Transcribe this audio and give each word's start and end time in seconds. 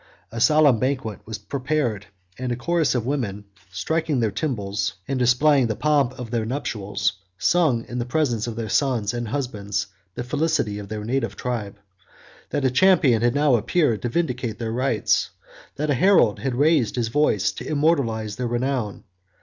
A 0.31 0.41
solemn 0.41 0.79
banquet 0.79 1.19
was 1.27 1.37
prepared, 1.37 2.07
and 2.35 2.51
a 2.51 2.55
chorus 2.55 2.95
of 2.95 3.05
women, 3.05 3.45
striking 3.71 4.19
their 4.19 4.31
tymbals, 4.31 4.93
and 5.07 5.19
displaying 5.19 5.67
the 5.67 5.75
pomp 5.75 6.17
of 6.17 6.31
their 6.31 6.43
nuptials, 6.43 7.13
sung 7.37 7.85
in 7.87 7.99
the 7.99 8.05
presence 8.05 8.47
of 8.47 8.55
their 8.55 8.67
sons 8.67 9.13
and 9.13 9.27
husbands 9.27 9.85
the 10.15 10.23
felicity 10.23 10.79
of 10.79 10.89
their 10.89 11.03
native 11.05 11.35
tribe; 11.35 11.75
that 12.49 12.65
a 12.65 12.71
champion 12.71 13.21
had 13.21 13.35
now 13.35 13.53
appeared 13.53 14.01
to 14.01 14.09
vindicate 14.09 14.57
their 14.57 14.71
rights; 14.73 15.29
that 15.75 15.91
a 15.91 15.93
herald 15.93 16.39
had 16.39 16.55
raised 16.55 16.95
his 16.95 17.09
voice 17.09 17.51
to 17.51 17.67
immortalize 17.69 18.37
their 18.37 18.47
renown. 18.47 19.03